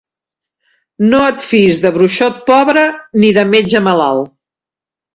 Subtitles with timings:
[1.11, 2.89] No et fiïs de bruixot pobre
[3.23, 4.37] ni de metge malalt.